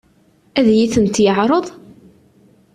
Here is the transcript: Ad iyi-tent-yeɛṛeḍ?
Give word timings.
Ad 0.57 0.67
iyi-tent-yeɛṛeḍ? 0.69 1.65